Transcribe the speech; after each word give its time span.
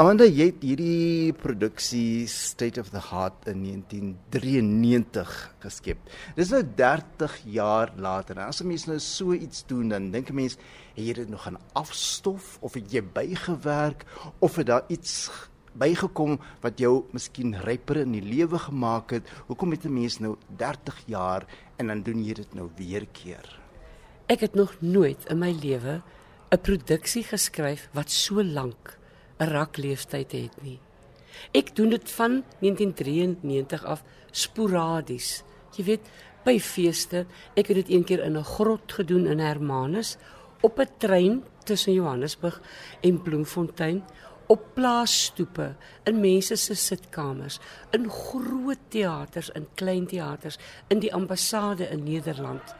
Amanda, 0.00 0.24
jy 0.24 0.46
het 0.48 0.62
hierdie 0.64 1.32
produksie 1.36 2.24
State 2.32 2.80
of 2.80 2.86
the 2.88 3.02
Heart 3.10 3.50
in 3.50 3.66
1993 3.66 5.32
geskep. 5.60 6.06
Dis 6.38 6.48
nou 6.54 6.62
30 6.78 7.34
jaar 7.52 7.92
later. 8.00 8.38
En 8.38 8.46
as 8.48 8.62
'n 8.62 8.68
mens 8.70 8.86
nou 8.86 8.96
so 8.98 9.34
iets 9.36 9.66
doen, 9.66 9.90
dan 9.92 10.10
dink 10.10 10.30
'n 10.30 10.34
mens, 10.34 10.56
het 10.94 11.04
jy 11.04 11.12
dit 11.12 11.28
nog 11.28 11.42
gaan 11.42 11.58
afstof 11.74 12.56
of 12.62 12.74
het 12.74 12.90
jy 12.92 13.02
bygewerk 13.02 14.06
of 14.38 14.56
het 14.56 14.66
daar 14.66 14.84
iets 14.88 15.30
bygekom 15.74 16.40
wat 16.62 16.78
jou 16.78 17.04
miskien 17.12 17.54
ryper 17.60 17.96
in 17.96 18.12
die 18.12 18.24
lewe 18.24 18.58
gemaak 18.58 19.10
het? 19.10 19.28
Hoekom 19.46 19.70
het 19.70 19.84
'n 19.84 19.92
mens 19.92 20.18
nou 20.18 20.36
30 20.56 21.02
jaar 21.06 21.44
en 21.76 21.86
dan 21.86 22.02
doen 22.02 22.24
jy 22.24 22.32
dit 22.32 22.54
nou 22.54 22.70
weer 22.76 23.06
keer? 23.12 23.60
Ek 24.26 24.40
het 24.40 24.54
nog 24.54 24.80
nooit 24.80 25.28
in 25.28 25.38
my 25.38 25.52
lewe 25.52 26.02
'n 26.50 26.60
produksie 26.60 27.22
geskryf 27.22 27.88
wat 27.92 28.10
so 28.10 28.42
lank 28.42 28.99
'n 29.40 29.48
rakleeftyd 29.48 30.32
het 30.32 30.62
nie. 30.62 30.78
Ek 31.52 31.76
doen 31.76 31.90
dit 31.90 32.10
van 32.10 32.42
1993 32.60 33.84
af 33.84 34.02
sporadies. 34.30 35.42
Jy 35.76 35.84
weet, 35.84 36.10
by 36.44 36.58
feeste, 36.60 37.26
ek 37.56 37.70
het 37.72 37.76
dit 37.82 37.90
een 37.90 38.04
keer 38.04 38.24
in 38.24 38.36
'n 38.36 38.44
grot 38.44 38.92
gedoen 38.92 39.26
in 39.26 39.38
Hermanus, 39.38 40.16
op 40.60 40.78
'n 40.78 40.88
trein 40.98 41.44
tussen 41.64 41.92
Johannesburg 41.92 42.60
en 43.00 43.22
Bloemfontein, 43.22 44.04
op 44.46 44.60
plaasstoepe, 44.74 45.76
in 46.04 46.20
mense 46.20 46.56
se 46.56 46.74
sitkamers, 46.74 47.58
in 47.90 48.10
groot 48.10 48.78
teaters, 48.88 49.50
in 49.50 49.66
klein 49.74 50.06
teaters, 50.06 50.58
in 50.88 50.98
die 50.98 51.14
ambassade 51.14 51.88
in 51.88 52.02
Nederland. 52.02 52.74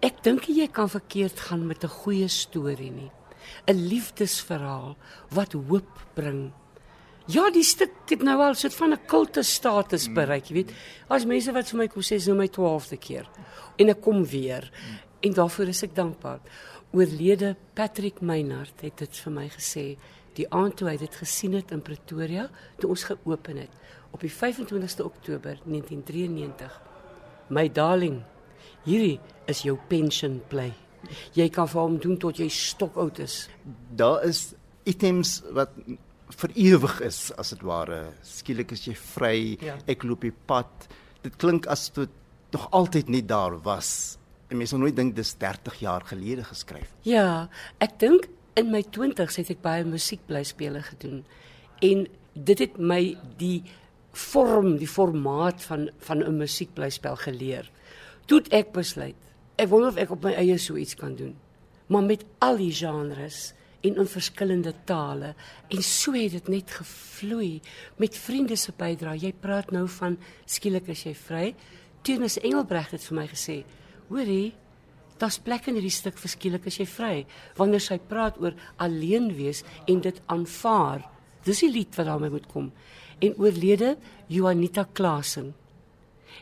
Ek 0.00 0.22
dink 0.22 0.44
jy 0.44 0.68
kan 0.68 0.90
verkeerd 0.90 1.40
gaan 1.40 1.66
met 1.66 1.84
'n 1.84 1.88
goeie 1.88 2.28
storie 2.28 2.90
nie. 2.90 3.10
'n 3.66 3.86
liefdesverhaal 3.88 4.96
wat 5.30 5.52
hoop 5.52 6.06
bring. 6.14 6.52
Ja, 7.26 7.48
die 7.48 7.64
stuk 7.64 8.10
het 8.10 8.20
nou 8.22 8.36
al 8.42 8.54
so 8.54 8.68
'n 8.68 8.70
van 8.70 8.92
'n 8.92 9.06
kulte 9.06 9.42
status 9.42 10.08
mm. 10.08 10.14
bereik, 10.14 10.48
jy 10.48 10.54
weet. 10.54 10.72
As 11.08 11.24
mense 11.24 11.52
wat 11.52 11.68
vir 11.68 11.78
my 11.78 11.88
kom 11.88 12.02
sê, 12.02 12.16
"Dis 12.16 12.26
nou 12.26 12.36
my 12.36 12.48
12de 12.48 12.96
keer." 12.96 13.26
En 13.76 13.88
ek 13.88 14.00
kom 14.00 14.24
weer. 14.24 14.70
En 15.20 15.32
daarvoor 15.32 15.68
is 15.68 15.82
ek 15.82 15.94
dankbaar. 15.94 16.40
Oorlede 16.92 17.56
Patrick 17.74 18.20
Meinhardt 18.20 18.80
het 18.80 18.98
dit 18.98 19.16
vir 19.16 19.32
my 19.32 19.48
gesê 19.48 19.96
die 20.34 20.50
aand 20.50 20.76
toe 20.76 20.88
hy 20.88 20.96
dit 20.96 21.14
gesien 21.14 21.52
het 21.52 21.70
in 21.70 21.82
Pretoria 21.82 22.50
toe 22.78 22.90
ons 22.90 23.04
geopen 23.04 23.56
het 23.56 23.70
op 24.10 24.20
die 24.20 24.30
25ste 24.30 25.04
Oktober 25.04 25.58
1993. 25.64 26.80
My 27.48 27.68
darling, 27.68 28.22
hierdie 28.84 29.20
is 29.46 29.62
jou 29.62 29.78
pension 29.88 30.42
play 30.48 30.74
jy 31.34 31.48
kan 31.52 31.68
vir 31.68 31.80
hom 31.80 31.98
doen 31.98 32.18
tot 32.18 32.38
jy 32.38 32.48
stokoud 32.48 33.18
is. 33.24 33.48
Daar 33.96 34.24
is 34.24 34.54
items 34.84 35.42
wat 35.56 35.72
vir 36.34 36.54
ewig 36.56 37.00
is 37.06 37.30
as 37.38 37.52
dit 37.54 37.62
ware. 37.62 38.00
Skielik 38.26 38.72
is 38.72 38.86
jy 38.88 38.94
vry. 38.98 39.38
Ja. 39.64 39.78
Ek 39.90 40.04
loop 40.04 40.24
die 40.26 40.34
pad. 40.34 40.88
Dit 41.24 41.38
klink 41.40 41.68
as 41.72 41.88
dit 41.94 42.10
nog 42.54 42.68
altyd 42.72 43.10
nie 43.10 43.22
daar 43.26 43.56
was. 43.64 44.18
En 44.48 44.58
mense 44.60 44.74
sou 44.74 44.80
nooit 44.82 44.96
dink 44.96 45.14
dis 45.16 45.34
30 45.40 45.80
jaar 45.82 46.04
gelede 46.06 46.44
geskryf. 46.46 46.90
Ja, 47.06 47.48
ek 47.82 47.98
dink 48.02 48.28
in 48.60 48.70
my 48.70 48.84
20's 48.94 49.40
het 49.40 49.50
ek 49.50 49.62
baie 49.64 49.86
musiekblyspele 49.88 50.84
gedoen. 50.90 51.24
En 51.82 52.06
dit 52.34 52.60
het 52.62 52.78
my 52.78 53.16
die 53.40 53.64
vorm, 54.14 54.76
die 54.78 54.90
formaat 54.90 55.62
van 55.66 55.88
van 56.06 56.22
'n 56.22 56.38
musiekblyspel 56.38 57.16
geleer. 57.16 57.70
Toe 58.26 58.42
ek 58.50 58.72
besluit 58.72 59.16
Ek 59.54 59.70
wonder 59.70 59.92
of 59.92 59.98
ek 60.02 60.10
op 60.10 60.24
my 60.26 60.32
eie 60.34 60.56
so 60.58 60.74
iets 60.80 60.96
kan 60.98 61.14
doen. 61.14 61.34
Maar 61.86 62.02
met 62.02 62.24
al 62.42 62.58
die 62.58 62.72
genres 62.74 63.52
en 63.84 64.00
in 64.00 64.08
verskillende 64.08 64.72
tale 64.88 65.34
en 65.68 65.82
so 65.84 66.14
het 66.16 66.32
dit 66.34 66.48
net 66.50 66.72
gevloei 66.74 67.60
met 68.00 68.16
vriende 68.18 68.56
se 68.58 68.72
bydrae. 68.74 69.20
Jy 69.20 69.34
praat 69.38 69.70
nou 69.74 69.84
van 70.00 70.16
skielik 70.50 70.88
as 70.90 71.04
jy 71.06 71.14
vry. 71.14 71.44
Teens 72.04 72.38
Engelbreg 72.40 72.90
het 72.96 73.04
vir 73.06 73.18
my 73.20 73.26
gesê, 73.30 73.60
hoorie, 74.08 74.54
daar's 75.20 75.38
plek 75.38 75.68
in 75.70 75.78
hierdie 75.78 75.92
stuk 75.94 76.18
vir 76.18 76.32
skielik 76.32 76.66
as 76.68 76.80
jy 76.80 76.86
vry. 76.90 77.12
Wanneer 77.60 77.84
sy 77.84 78.00
praat 78.02 78.40
oor 78.42 78.56
alleen 78.82 79.30
wees 79.36 79.62
en 79.86 80.02
dit 80.02 80.18
aanvaar. 80.32 81.04
Dis 81.46 81.62
die 81.62 81.70
lied 81.70 81.94
wat 81.94 82.08
daarmee 82.10 82.34
moet 82.34 82.48
kom. 82.50 82.72
En 83.22 83.38
oorlede 83.38 83.94
Juanita 84.32 84.88
Klasen 84.92 85.52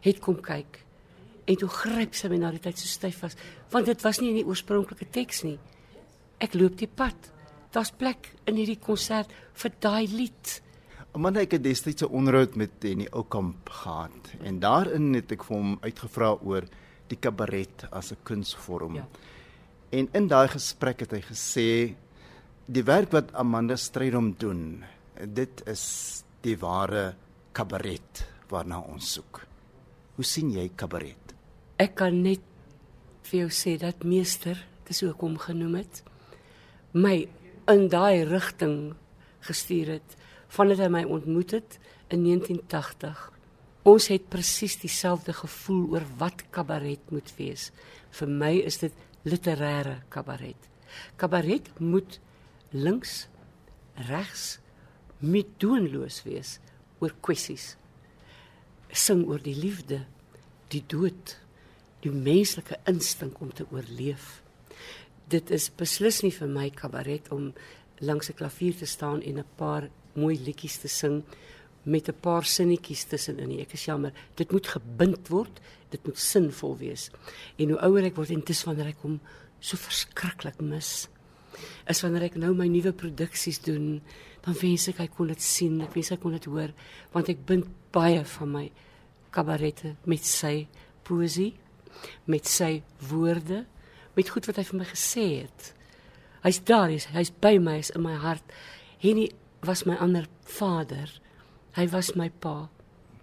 het 0.00 0.22
kom 0.24 0.38
kyk 0.40 0.80
En 1.46 1.58
toe 1.58 1.68
gryp 1.68 2.14
sy 2.14 2.28
my 2.30 2.38
na 2.38 2.50
die 2.54 2.62
tyd 2.62 2.78
so 2.78 2.86
styf 2.86 3.22
vas, 3.24 3.36
want 3.72 3.86
dit 3.86 4.02
was 4.04 4.20
nie 4.20 4.30
in 4.30 4.40
die 4.40 4.46
oorspronklike 4.46 5.08
teks 5.10 5.42
nie. 5.46 5.58
Ek 6.42 6.54
loop 6.54 6.76
die 6.78 6.90
pad. 6.90 7.16
Daar's 7.72 7.90
plek 7.90 8.30
in 8.46 8.58
hierdie 8.60 8.78
konsert 8.78 9.32
vir 9.58 9.72
daai 9.80 10.06
lied. 10.10 10.60
Amanda 11.12 11.42
ek 11.42 11.58
het 11.58 11.64
destyds 11.64 12.02
'n 12.02 12.12
onderhoud 12.12 12.56
met 12.56 12.84
in 12.84 13.04
die 13.04 13.12
ou 13.12 13.24
kamp 13.24 13.68
gehad 13.68 14.32
en 14.42 14.60
daarin 14.60 15.14
het 15.14 15.32
ek 15.32 15.44
vir 15.44 15.56
hom 15.56 15.78
uitgevra 15.82 16.38
oor 16.42 16.64
die 17.08 17.16
kabaret 17.16 17.84
as 17.90 18.12
'n 18.12 18.22
kunsvorm. 18.24 18.94
Ja. 18.94 19.06
En 19.90 20.08
in 20.12 20.28
daai 20.28 20.48
gesprek 20.48 21.00
het 21.00 21.10
hy 21.10 21.20
gesê 21.20 21.94
die 22.66 22.82
werk 22.82 23.12
wat 23.12 23.34
Amanda 23.34 23.76
Strydom 23.76 24.34
doen, 24.38 24.84
dit 25.26 25.62
is 25.66 26.24
die 26.40 26.56
ware 26.56 27.14
kabaret 27.52 28.26
waarna 28.48 28.80
ons 28.80 29.12
soek. 29.12 29.42
Hoe 30.16 30.24
sien 30.24 30.50
jy 30.50 30.70
kabaret? 30.76 31.31
Ek 31.82 31.96
kan 31.98 32.14
net 32.22 32.42
vir 33.26 33.44
jou 33.44 33.50
sê 33.50 33.74
dat 33.80 34.04
meester, 34.06 34.58
dis 34.86 35.02
ek 35.02 35.22
hom 35.24 35.38
genoem 35.40 35.80
het, 35.80 36.02
my 36.94 37.24
in 37.72 37.86
daai 37.90 38.22
rigting 38.28 38.92
gestuur 39.46 39.96
het 39.96 40.16
vandat 40.52 40.82
hy 40.84 40.88
my 40.92 41.02
ontmoet 41.08 41.54
het 41.56 41.78
in 42.12 42.26
1980. 42.26 43.22
Ons 43.88 44.10
het 44.12 44.28
presies 44.30 44.76
dieselfde 44.82 45.32
gevoel 45.34 45.96
oor 45.96 46.04
wat 46.20 46.44
kabaret 46.54 47.08
moet 47.10 47.32
wees. 47.38 47.70
Vir 48.14 48.30
my 48.30 48.52
is 48.60 48.78
dit 48.82 48.98
literêre 49.26 50.02
kabaret. 50.12 50.68
Kabaret 51.16 51.70
moet 51.80 52.20
links, 52.70 53.26
regs, 54.10 54.58
meedoenloos 55.24 56.20
wees 56.26 56.58
oor 57.00 57.14
kwessies. 57.24 57.72
Sing 58.92 59.24
oor 59.26 59.40
die 59.42 59.56
liefde, 59.56 60.02
die 60.70 60.84
dood, 60.86 61.38
die 62.02 62.12
menslike 62.12 62.78
instink 62.90 63.40
om 63.40 63.52
te 63.54 63.66
oorleef. 63.70 64.42
Dit 65.30 65.50
is 65.50 65.70
beslis 65.70 66.22
nie 66.22 66.32
vir 66.34 66.48
my 66.50 66.68
kabaret 66.70 67.30
om 67.32 67.52
langs 68.00 68.28
'n 68.28 68.34
klavier 68.34 68.74
te 68.76 68.86
staan 68.86 69.22
en 69.22 69.38
'n 69.38 69.44
paar 69.56 69.88
mooi 70.14 70.36
liedjies 70.36 70.78
te 70.78 70.88
sing 70.88 71.22
met 71.82 72.08
'n 72.08 72.20
paar 72.20 72.44
sinnetjies 72.44 73.04
tussenin 73.04 73.48
nie. 73.48 73.60
Ek 73.60 73.72
is 73.72 73.84
jammer, 73.84 74.12
dit 74.34 74.52
moet 74.52 74.66
gebind 74.66 75.28
word, 75.28 75.60
dit 75.90 76.06
moet 76.06 76.18
sinvol 76.18 76.76
wees. 76.78 77.10
En 77.56 77.68
hoe 77.68 77.80
ouer 77.80 78.04
ek 78.04 78.16
word 78.16 78.30
en 78.30 78.40
dis 78.40 78.64
wanneer 78.64 78.86
ek 78.86 79.02
hom 79.02 79.20
so 79.60 79.76
verskriklik 79.76 80.60
mis. 80.60 81.08
Is 81.88 82.02
wanneer 82.02 82.22
ek 82.22 82.36
nou 82.36 82.54
my 82.54 82.66
nuwe 82.66 82.92
produksies 82.92 83.60
doen, 83.60 84.02
dan 84.42 84.54
wens 84.54 84.88
ek 84.88 84.98
hy 84.98 85.06
kon 85.06 85.26
dit 85.26 85.42
sien, 85.42 85.80
ek 85.80 85.94
wens 85.94 86.08
hy 86.08 86.16
kon 86.16 86.32
dit 86.32 86.44
hoor, 86.44 86.72
want 87.12 87.28
ek 87.28 87.46
bind 87.46 87.66
baie 87.92 88.24
van 88.24 88.50
my 88.50 88.70
kabarette 89.30 89.96
met 90.04 90.24
sy 90.24 90.66
poesie 91.04 91.54
met 92.24 92.48
sy 92.48 92.82
woorde, 93.08 93.64
met 94.16 94.28
goed 94.28 94.46
wat 94.48 94.60
hy 94.60 94.66
vir 94.68 94.80
my 94.82 94.88
gesê 94.88 95.26
het. 95.44 95.72
Hy's 96.42 96.60
daar, 96.66 96.90
hy's 96.90 97.08
hy's 97.14 97.32
by 97.42 97.56
my, 97.62 97.78
hy's 97.78 97.92
in 97.94 98.02
my 98.04 98.14
hart. 98.18 98.44
Henny 99.02 99.30
was 99.66 99.84
my 99.86 99.96
ander 100.02 100.26
vader. 100.44 101.08
Hy 101.78 101.86
was 101.92 102.12
my 102.18 102.28
pa 102.42 102.68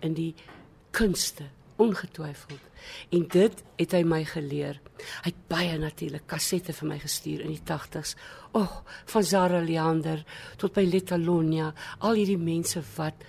in 0.05 0.15
die 0.17 0.33
kunste 0.95 1.49
ongetwyfeld. 1.79 2.63
En 3.15 3.25
dit 3.31 3.63
het 3.79 3.95
hy 3.95 4.01
my 4.07 4.21
geleer. 4.27 4.79
Hy 5.23 5.31
het 5.31 5.41
baie 5.51 5.75
natuurlik 5.79 6.25
kassette 6.31 6.75
vir 6.75 6.89
my 6.91 6.99
gestuur 6.99 7.43
in 7.45 7.53
die 7.53 7.63
80s. 7.63 8.15
Ag, 8.59 8.79
van 9.11 9.27
Zara 9.27 9.61
Leander 9.63 10.23
tot 10.59 10.75
by 10.75 10.85
Letalonia, 10.87 11.71
al 12.03 12.19
hierdie 12.19 12.39
mense 12.39 12.83
wat 12.97 13.27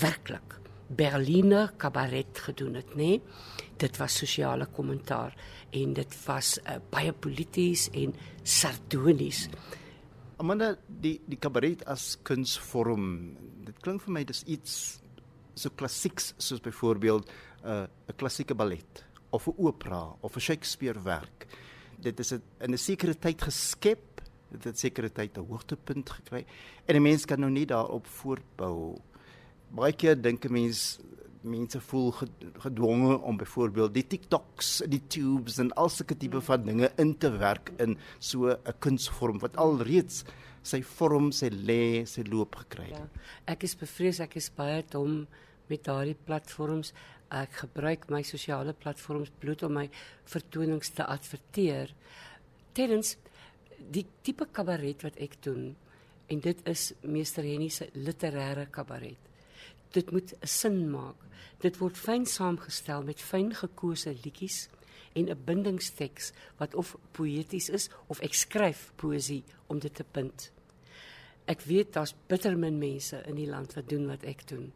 werklik 0.00 0.58
Berliner 0.88 1.74
kabaret 1.76 2.40
gedoen 2.46 2.78
het, 2.80 2.94
nê? 2.96 3.18
Nee? 3.18 3.56
Dit 3.78 3.96
was 4.00 4.18
sosiale 4.18 4.66
kommentaar 4.66 5.34
en 5.70 5.92
dit 5.94 6.16
was 6.26 6.58
uh, 6.58 6.78
baie 6.90 7.12
polities 7.12 7.88
en 7.92 8.14
sardonies. 8.42 9.48
Amanda 10.38 10.76
die 10.86 11.18
die 11.26 11.38
kabaret 11.38 11.84
as 11.90 12.16
kunsvorm 12.26 13.36
dit 13.66 13.78
klink 13.84 14.04
vir 14.04 14.14
my 14.14 14.24
dis 14.26 14.44
iets 14.46 14.74
so 15.58 15.74
klassieks 15.74 16.32
soos 16.38 16.62
byvoorbeeld 16.62 17.26
'n 17.64 17.86
uh, 17.88 18.16
klassieke 18.16 18.54
ballet 18.54 19.04
of 19.30 19.48
'n 19.48 19.54
opera 19.58 20.14
of 20.20 20.36
'n 20.36 20.40
Shakespeare 20.40 21.02
werk. 21.02 21.46
Dit 22.00 22.20
is 22.20 22.32
'n 22.32 22.42
in 22.60 22.72
'n 22.72 22.78
sekere 22.78 23.14
tyd 23.14 23.42
geskep, 23.42 24.22
dit 24.50 24.64
het 24.64 24.78
sekere 24.78 25.10
tyd 25.10 25.36
'n 25.38 25.46
hoogtepunt 25.46 26.10
gekry 26.10 26.46
en 26.86 26.96
'n 26.96 27.02
mens 27.02 27.24
kan 27.24 27.40
nou 27.40 27.50
nie 27.50 27.66
daarop 27.66 28.06
voortbou. 28.06 29.00
Baie 29.70 29.92
keer 29.92 30.16
dink 30.16 30.44
'n 30.44 30.52
mens 30.52 30.98
mense 31.48 31.80
voel 31.90 32.12
gedwonge 32.62 33.16
om 33.18 33.38
byvoorbeeld 33.40 33.94
die 33.94 34.04
TikToks, 34.14 34.82
die 34.90 35.02
tubes 35.10 35.58
en 35.62 35.72
al 35.80 35.90
sulke 35.92 36.16
tipe 36.18 36.40
van 36.44 36.66
dinge 36.66 36.90
in 37.00 37.14
te 37.18 37.30
werk 37.38 37.72
in 37.82 37.96
so 38.18 38.50
'n 38.52 38.78
kunsvorm 38.78 39.38
wat 39.40 39.56
alreeds 39.56 40.24
sy 40.62 40.82
vorm, 40.82 41.30
sy 41.32 41.48
lê, 41.50 42.06
sy 42.06 42.22
loop 42.22 42.56
gekry 42.56 42.90
het. 42.92 42.98
Ja, 42.98 43.06
ek 43.54 43.64
is 43.64 43.74
bevrees 43.74 44.20
ek 44.20 44.36
is 44.36 44.50
baie 44.50 44.82
dom 44.82 45.26
met 45.68 45.84
daardie 45.84 46.16
platforms. 46.26 46.92
Ek 47.30 47.52
gebruik 47.52 48.08
my 48.10 48.22
sosiale 48.22 48.72
platforms 48.72 49.30
bloot 49.40 49.62
om 49.62 49.72
my 49.72 49.88
vertonings 50.24 50.90
te 50.90 51.04
adverteer. 51.04 51.92
Tens 52.72 53.16
die 53.78 54.06
tipe 54.22 54.46
kabaret 54.52 55.02
wat 55.02 55.16
ek 55.16 55.42
doen 55.42 55.76
en 56.28 56.40
dit 56.40 56.68
is 56.68 56.92
meester 57.02 57.44
Henny 57.44 57.68
se 57.68 57.88
literêre 57.94 58.66
kabaret 58.70 59.28
dit 59.90 60.10
moet 60.10 60.34
sin 60.42 60.90
maak. 60.90 61.16
Dit 61.58 61.78
word 61.78 61.98
fyn 61.98 62.26
saamgestel 62.26 63.02
met 63.02 63.20
fyn 63.20 63.54
gekose 63.54 64.14
liedjies 64.24 64.68
en 65.12 65.28
'n 65.30 65.44
bindingsteks 65.44 66.32
wat 66.56 66.74
of 66.74 66.96
poëties 67.12 67.68
is 67.68 67.88
of 68.06 68.20
ek 68.20 68.34
skryf 68.34 68.92
poesie 68.96 69.44
om 69.66 69.78
dit 69.78 69.94
te 69.94 70.04
punt. 70.04 70.50
Ek 71.44 71.60
weet 71.60 71.92
daar's 71.92 72.14
bitter 72.26 72.58
min 72.58 72.78
mense 72.78 73.22
in 73.26 73.34
die 73.34 73.48
land 73.48 73.74
wat 73.74 73.88
doen 73.88 74.06
wat 74.06 74.22
ek 74.22 74.48
doen. 74.48 74.72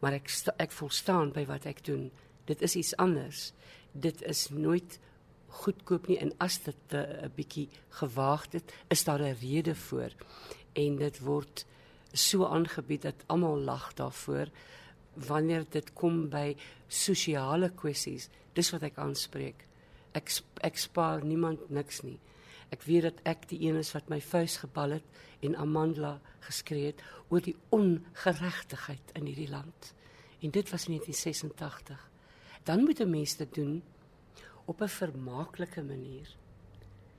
Maar 0.00 0.12
ek 0.12 0.30
ek 0.56 0.72
volstaan 0.72 1.32
by 1.32 1.44
wat 1.46 1.66
ek 1.66 1.84
doen. 1.84 2.10
Dit 2.44 2.62
is 2.62 2.76
iets 2.76 2.96
anders. 2.96 3.52
Dit 3.92 4.22
is 4.22 4.48
nooit 4.50 4.98
goedkoop 5.48 6.08
nie 6.08 6.18
en 6.18 6.32
as 6.38 6.58
dit 6.58 6.92
'n 6.92 7.32
bietjie 7.34 7.68
gewaagd 7.88 8.52
het, 8.52 8.72
is 8.88 9.04
daar 9.04 9.22
'n 9.22 9.36
rede 9.40 9.74
voor 9.74 10.10
en 10.72 10.96
dit 10.96 11.18
word 11.20 11.64
so 12.12 12.46
aangebied 12.46 13.02
dat 13.02 13.24
almal 13.26 13.58
lag 13.58 13.94
daarvoor 13.94 14.48
wanneer 15.26 15.64
dit 15.70 15.92
kom 15.92 16.28
by 16.30 16.56
sosiale 16.88 17.70
kwessies. 17.70 18.28
Dis 18.54 18.70
wat 18.70 18.82
ek 18.82 18.98
aanspreek. 18.98 19.64
Ek 20.16 20.30
ek 20.64 20.78
spaar 20.78 21.24
niemand 21.24 21.70
niks 21.70 22.02
nie. 22.02 22.18
Ek 22.70 22.84
weet 22.84 23.02
dat 23.02 23.20
ek 23.24 23.48
die 23.48 23.60
een 23.66 23.78
is 23.80 23.92
wat 23.96 24.08
my 24.12 24.20
vuis 24.20 24.58
gebal 24.62 24.98
het 24.98 25.44
en 25.44 25.56
Amandla 25.56 26.18
geskree 26.44 26.92
het 26.92 27.02
oor 27.28 27.40
die 27.44 27.56
ongeregtigheid 27.74 29.14
in 29.14 29.28
hierdie 29.30 29.50
land. 29.50 29.92
En 30.40 30.50
dit 30.50 30.70
was 30.70 30.86
in 30.86 30.98
1986 30.98 32.08
dan 32.64 32.84
moet 32.84 33.00
'n 33.00 33.10
mens 33.10 33.36
dit 33.36 33.54
doen 33.54 33.82
op 34.64 34.80
'n 34.80 34.88
vermaaklike 34.88 35.82
manier. 35.82 36.28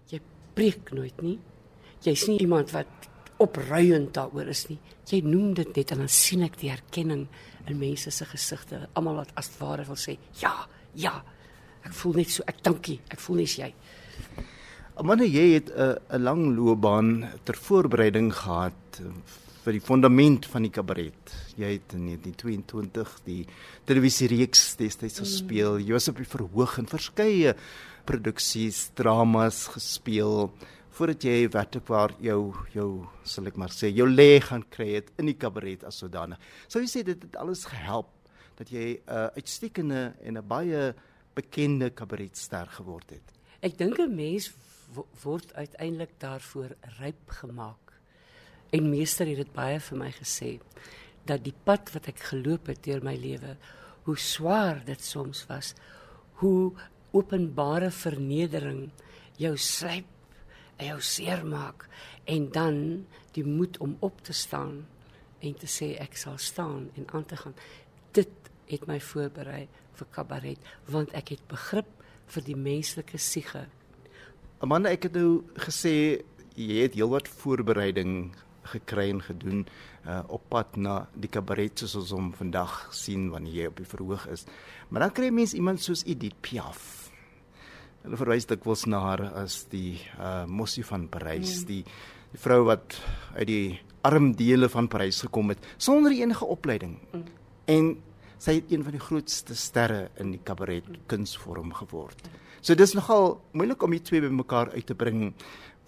Jy 0.06 0.22
preek 0.54 0.92
nooit 0.92 1.22
nie. 1.22 1.40
Jy's 2.00 2.28
nie 2.28 2.40
iemand 2.40 2.72
wat 2.72 3.10
opruiend 3.40 4.14
daaroor 4.14 4.52
is 4.52 4.68
nie. 4.70 4.80
Jy 5.10 5.22
noem 5.26 5.54
dit 5.58 5.76
net 5.76 5.92
en 5.92 6.04
dan 6.04 6.12
sien 6.12 6.44
ek 6.46 6.60
die 6.60 6.72
erkenning 6.74 7.28
in 7.68 7.80
mense 7.80 8.12
se 8.12 8.26
gesigte. 8.26 8.88
Almal 8.94 9.22
wat 9.24 9.34
as 9.40 9.52
ware 9.60 9.86
wil 9.86 9.96
sê, 9.96 10.18
"Ja, 10.42 10.68
ja." 10.94 11.24
Ek 11.86 11.94
voel 11.94 12.14
net 12.14 12.30
so, 12.30 12.44
ek 12.48 12.64
dankie. 12.64 13.00
Ek 13.10 13.20
voel 13.20 13.38
net 13.38 13.56
jy. 13.58 13.74
Amanda, 15.00 15.24
jy 15.24 15.54
het 15.54 15.70
'n 15.72 15.98
'n 16.12 16.24
lang 16.24 16.56
loopbaan 16.58 17.30
ter 17.46 17.56
voorbereiding 17.56 18.34
gehad 18.34 19.02
vir 19.64 19.74
die 19.74 19.80
fondament 19.80 20.46
van 20.46 20.64
die 20.64 20.72
kabaret. 20.72 21.36
Jy 21.56 21.72
het 21.78 21.94
in 21.94 22.06
1922 22.06 23.20
die 23.26 23.46
televisiereeks 23.86 24.76
destyds 24.76 25.20
gespeel. 25.20 25.80
Jy 25.80 25.94
was 25.94 26.08
op 26.08 26.18
die 26.18 26.26
verhoog 26.26 26.78
in 26.78 26.88
verskeie 26.88 27.56
produksies, 28.06 28.90
dramas 28.98 29.68
gespeel 29.68 30.52
voordat 31.00 31.24
jy 31.24 31.48
werklik 31.48 31.88
jou 32.20 32.54
jou 32.74 32.90
sal 33.24 33.48
ek 33.48 33.56
maar 33.56 33.72
sê 33.72 33.88
jou 33.88 34.08
lê 34.08 34.42
gaan 34.44 34.66
kry 34.68 34.98
het 34.98 35.14
in 35.18 35.30
die 35.32 35.38
kabaret 35.40 35.86
as 35.88 35.96
sodanig. 36.02 36.40
Sou 36.68 36.82
jy 36.84 36.90
sê 36.92 37.04
dit 37.08 37.22
het 37.24 37.38
alles 37.40 37.64
gehelp 37.72 38.12
dat 38.60 38.68
jy 38.68 39.00
'n 39.00 39.04
uh, 39.08 39.30
uitstekende 39.40 40.14
en 40.20 40.38
'n 40.38 40.48
baie 40.48 40.94
bekende 41.36 41.90
kabaretster 41.90 42.68
geword 42.68 43.10
het? 43.12 43.24
Ek 43.62 43.78
dink 43.78 43.98
'n 44.00 44.16
mens 44.16 44.52
word 45.24 45.54
uiteindelik 45.54 46.20
daarvoor 46.20 46.76
ryp 47.00 47.30
gemaak. 47.30 47.94
En 48.72 48.90
meester 48.90 49.26
het 49.28 49.38
dit 49.38 49.54
baie 49.54 49.80
vir 49.80 49.98
my 49.98 50.12
gesê 50.12 50.60
dat 51.26 51.44
die 51.44 51.56
pad 51.64 51.94
wat 51.94 52.08
ek 52.08 52.20
geloop 52.20 52.68
het 52.68 52.84
deur 52.84 53.02
my 53.04 53.16
lewe, 53.16 53.58
hoe 54.04 54.18
swaar 54.18 54.84
dit 54.86 55.02
soms 55.02 55.46
was, 55.48 55.76
hoe 56.42 56.74
openbare 57.12 57.92
vernedering 57.92 58.90
jou 59.38 59.58
slyp 59.58 60.19
jou 60.86 61.00
seermaak 61.02 61.88
en 62.30 62.50
dan 62.52 62.80
die 63.36 63.46
moed 63.46 63.78
om 63.84 63.98
op 64.06 64.22
te 64.24 64.34
staan 64.34 64.86
en 65.40 65.56
te 65.56 65.68
sê 65.68 65.94
ek 66.02 66.18
sal 66.20 66.38
staan 66.38 66.90
en 66.96 67.08
aan 67.14 67.26
te 67.26 67.38
gaan. 67.40 67.56
Dit 68.12 68.32
het 68.70 68.86
my 68.88 69.00
voorberei 69.02 69.68
vir 69.98 70.12
kabaret 70.16 70.72
want 70.92 71.14
ek 71.18 71.36
het 71.36 71.48
begrip 71.52 71.90
vir 72.30 72.46
die 72.46 72.58
menslike 72.58 73.18
siege. 73.18 73.66
Amanda, 74.60 74.92
ek 74.92 75.10
het 75.10 75.18
nou 75.18 75.42
gesê 75.58 76.22
jy 76.60 76.84
het 76.84 76.98
heelwat 76.98 77.30
voorbereiding 77.42 78.36
gekry 78.70 79.08
en 79.10 79.22
gedoen 79.24 79.64
uh, 80.06 80.22
op 80.28 80.44
pad 80.52 80.76
na 80.78 81.02
die 81.18 81.32
kabaret 81.32 81.80
soos 81.80 81.96
ons 81.98 82.14
hom 82.14 82.32
vandag 82.38 82.90
sien 82.94 83.30
wanneer 83.34 83.56
jy 83.56 83.70
op 83.72 83.80
die 83.80 83.88
verhoog 83.90 84.28
is. 84.34 84.46
Maar 84.90 85.08
dan 85.08 85.16
kry 85.16 85.30
mens 85.34 85.56
iemand 85.58 85.82
soos 85.82 86.04
Edith 86.06 86.38
Piaf 86.46 87.09
Hulle 88.04 88.18
verwys 88.18 88.48
dikwels 88.48 88.86
na 88.88 89.00
haar 89.04 89.26
as 89.44 89.66
die 89.72 90.00
uh 90.20 90.46
mossie 90.48 90.86
van 90.88 91.08
Parys, 91.12 91.62
mm. 91.62 91.68
die 91.68 91.84
die 92.30 92.42
vrou 92.44 92.64
wat 92.68 92.94
uit 93.36 93.48
die 93.50 93.80
arm 94.06 94.32
dele 94.38 94.70
van 94.70 94.88
Parys 94.88 95.24
gekom 95.26 95.50
het 95.50 95.66
sonder 95.78 96.14
enige 96.14 96.46
opleiding. 96.46 97.00
Mm. 97.12 97.24
En 97.66 97.90
sy 98.40 98.60
het 98.60 98.72
een 98.72 98.84
van 98.86 98.96
die 98.96 99.04
grootste 99.04 99.56
sterre 99.58 100.10
in 100.22 100.32
die 100.32 100.44
kabaret 100.44 100.88
kunsvorm 101.12 101.74
geword. 101.76 102.30
So 102.62 102.76
dis 102.76 102.96
nogal 102.96 103.40
moeilik 103.52 103.84
om 103.84 103.96
die 103.96 104.04
twee 104.04 104.24
bymekaar 104.24 104.72
uit 104.76 104.88
te 104.88 104.96
bring 104.96 105.34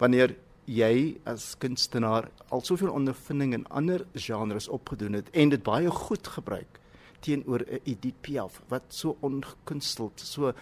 wanneer 0.00 0.36
jy 0.68 1.18
as 1.26 1.52
kunstenaar 1.58 2.28
al 2.54 2.62
soveel 2.62 2.92
ondervinding 2.92 3.54
in 3.56 3.66
ander 3.70 4.04
genres 4.14 4.68
opgedoen 4.68 5.18
het 5.18 5.30
en 5.32 5.50
dit 5.50 5.62
baie 5.64 5.90
goed 5.90 6.28
gebruik 6.36 6.78
teenoor 7.22 7.64
'n 7.66 7.80
Edith 7.84 8.20
Piaf 8.20 8.62
wat 8.68 8.82
so 8.88 9.16
onkunsteld, 9.20 10.20
so 10.20 10.52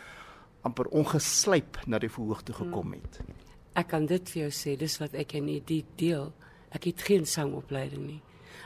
amper 0.63 0.91
ongeslyp 0.93 1.79
na 1.87 1.99
die 1.99 2.11
verhoog 2.13 2.43
toe 2.43 2.55
gekom 2.55 2.93
hmm. 2.93 3.01
het. 3.01 3.21
Ek 3.79 3.89
kan 3.93 4.07
dit 4.07 4.33
vir 4.33 4.43
jou 4.43 4.51
sê, 4.51 4.77
dis 4.77 4.99
wat 5.01 5.15
ek 5.15 5.35
in 5.39 5.47
die 5.47 5.85
deel. 5.97 6.33
Ek 6.75 6.91
het 6.91 7.03
geen 7.07 7.27
sangopleiding 7.27 8.05
nie. 8.07 8.21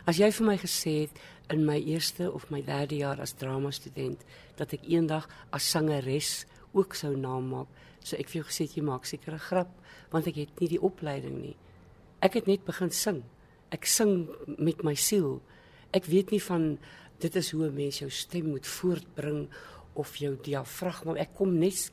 As 0.09 0.19
jy 0.21 0.29
vir 0.37 0.47
my 0.47 0.57
gesê 0.61 0.95
het 1.05 1.21
in 1.53 1.65
my 1.65 1.79
eerste 1.79 2.27
of 2.33 2.51
my 2.53 2.61
derde 2.65 2.99
jaar 3.01 3.21
as 3.21 3.37
drama 3.41 3.71
student 3.73 4.21
dat 4.59 4.75
ek 4.77 4.85
eendag 4.89 5.29
as 5.53 5.69
sangeres 5.71 6.45
ook 6.75 6.97
sou 6.99 7.15
naam 7.17 7.49
maak, 7.53 7.71
so 8.05 8.17
ek 8.21 8.29
vir 8.29 8.43
jou 8.43 8.49
gesê 8.51 8.67
jy 8.69 8.85
maak 8.85 9.07
seker 9.09 9.35
'n 9.35 9.47
grap 9.49 9.71
want 10.11 10.27
ek 10.27 10.37
het 10.37 10.61
nie 10.61 10.69
die 10.69 10.83
opleiding 10.83 11.41
nie. 11.41 11.57
Ek 12.21 12.35
het 12.35 12.47
net 12.47 12.65
begin 12.65 12.91
sing. 12.91 13.23
Ek 13.73 13.87
sing 13.87 14.29
met 14.59 14.85
my 14.85 14.95
siel. 14.95 15.43
Ek 15.93 16.05
weet 16.05 16.31
nie 16.31 16.41
van 16.41 16.79
dit 17.19 17.37
is 17.37 17.51
hoe 17.51 17.67
'n 17.67 17.75
mens 17.75 17.99
jou 17.99 18.11
stem 18.11 18.51
moet 18.51 18.67
voortbring 18.67 19.49
of 20.01 20.17
jou 20.17 20.35
diafragma. 20.45 21.17
Ek 21.21 21.35
kom 21.37 21.59
net 21.59 21.91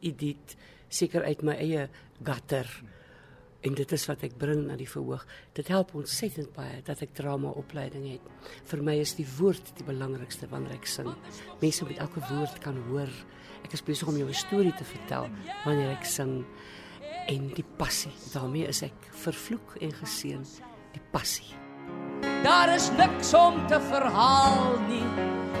dit 0.00 0.56
seker 0.88 1.24
uit 1.24 1.42
my 1.42 1.56
eie 1.58 1.88
gutter. 2.22 2.68
En 3.64 3.72
dit 3.74 3.92
is 3.96 4.02
wat 4.10 4.26
ek 4.26 4.36
bring 4.36 4.66
na 4.66 4.76
die 4.76 4.88
verhoog. 4.88 5.24
Dit 5.56 5.70
help 5.72 5.94
ontsettend 5.96 6.52
baie 6.52 6.82
dat 6.84 7.00
ek 7.02 7.14
drama 7.16 7.54
opleiding 7.56 8.04
het. 8.10 8.26
Vir 8.68 8.82
my 8.84 8.98
is 9.00 9.14
die 9.16 9.26
woord 9.38 9.72
die 9.78 9.86
belangrikste 9.88 10.50
wanneer 10.50 10.76
ek 10.76 10.90
sing. 10.90 11.08
Mense 11.62 11.86
moet 11.86 12.02
elke 12.04 12.20
woord 12.28 12.60
kan 12.64 12.76
hoor. 12.90 13.10
Ek 13.64 13.72
is 13.72 13.84
besig 13.84 14.08
om 14.08 14.18
jou 14.20 14.28
'n 14.28 14.34
storie 14.34 14.74
te 14.76 14.84
vertel 14.84 15.30
wanneer 15.64 15.96
ek 15.96 16.04
sing 16.04 16.44
en 17.28 17.48
die 17.54 17.64
passie. 17.78 18.12
daarmee 18.32 18.68
is 18.68 18.82
ek 18.82 19.08
vervloek 19.12 19.76
en 19.80 19.92
geseën 19.92 20.44
die 20.92 21.02
passie. 21.12 21.54
Daar 22.44 22.74
is 22.74 22.90
niks 22.98 23.34
om 23.34 23.66
te 23.66 23.80
verhaal 23.80 24.78
nie, 24.88 25.06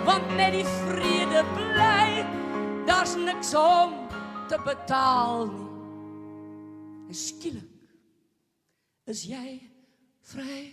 want 0.04 0.36
net 0.36 0.52
die 0.52 0.66
vrede 0.84 1.44
bly. 1.54 2.24
Daar's 2.88 3.16
niks 3.16 3.54
om 3.58 3.94
te 4.48 4.58
betaal 4.64 5.46
nie. 5.52 5.70
En 7.08 7.14
skielik 7.14 7.70
is 9.04 9.26
jy 9.28 9.60
vry. 10.32 10.72